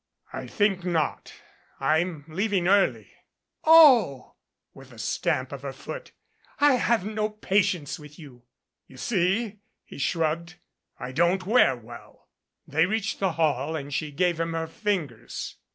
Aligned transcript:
"I 0.33 0.47
think 0.47 0.83
not. 0.83 1.31
I'm 1.79 2.25
leaving 2.27 2.67
early." 2.67 3.11
"Oh," 3.65 4.33
with 4.73 4.91
a 4.91 4.97
stamp 4.97 5.51
of 5.51 5.61
her 5.61 5.73
foot. 5.73 6.11
"I 6.59 6.73
have 6.77 7.05
no 7.05 7.29
patience 7.29 7.99
with 7.99 8.17
you!" 8.17 8.41
"You 8.87 8.97
see," 8.97 9.59
he 9.85 9.99
shrugged, 9.99 10.55
"I 10.99 11.11
don't 11.11 11.45
wear 11.45 11.75
well." 11.75 12.29
They 12.67 12.87
reached 12.87 13.19
the 13.19 13.33
hall 13.33 13.75
and 13.75 13.93
she 13.93 14.09
gave 14.09 14.39
him 14.39 14.53
her 14.53 14.65
fingers. 14.65 15.57